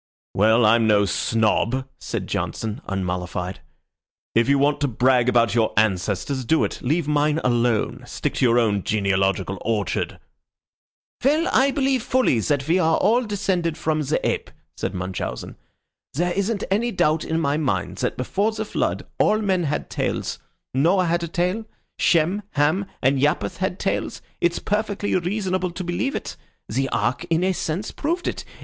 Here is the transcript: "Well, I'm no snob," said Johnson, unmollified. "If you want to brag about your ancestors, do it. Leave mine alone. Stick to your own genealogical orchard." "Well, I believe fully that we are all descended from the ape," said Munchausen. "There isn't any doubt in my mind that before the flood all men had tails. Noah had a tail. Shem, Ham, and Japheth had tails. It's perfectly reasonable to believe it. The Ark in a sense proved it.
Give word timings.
"Well, 0.33 0.65
I'm 0.65 0.87
no 0.87 1.05
snob," 1.05 1.87
said 1.99 2.25
Johnson, 2.25 2.81
unmollified. 2.87 3.61
"If 4.33 4.49
you 4.49 4.57
want 4.57 4.81
to 4.81 4.87
brag 4.87 5.29
about 5.29 5.53
your 5.53 5.73
ancestors, 5.77 6.43
do 6.43 6.63
it. 6.63 6.81
Leave 6.81 7.07
mine 7.07 7.39
alone. 7.43 8.01
Stick 8.07 8.33
to 8.37 8.45
your 8.45 8.57
own 8.57 8.81
genealogical 8.83 9.59
orchard." 9.63 10.17
"Well, 11.23 11.47
I 11.53 11.69
believe 11.69 12.01
fully 12.01 12.39
that 12.39 12.67
we 12.67 12.79
are 12.79 12.97
all 12.97 13.21
descended 13.25 13.77
from 13.77 14.01
the 14.01 14.19
ape," 14.27 14.49
said 14.75 14.95
Munchausen. 14.95 15.55
"There 16.15 16.33
isn't 16.33 16.63
any 16.71 16.89
doubt 16.91 17.23
in 17.23 17.39
my 17.39 17.57
mind 17.57 17.97
that 17.97 18.17
before 18.17 18.51
the 18.53 18.65
flood 18.65 19.05
all 19.19 19.37
men 19.37 19.65
had 19.65 19.87
tails. 19.91 20.39
Noah 20.73 21.05
had 21.05 21.21
a 21.21 21.27
tail. 21.27 21.65
Shem, 21.99 22.41
Ham, 22.53 22.87
and 23.03 23.19
Japheth 23.19 23.57
had 23.57 23.77
tails. 23.77 24.23
It's 24.39 24.57
perfectly 24.57 25.15
reasonable 25.15 25.69
to 25.69 25.83
believe 25.83 26.15
it. 26.15 26.37
The 26.67 26.89
Ark 26.89 27.23
in 27.29 27.43
a 27.43 27.51
sense 27.53 27.91
proved 27.91 28.27
it. 28.27 28.43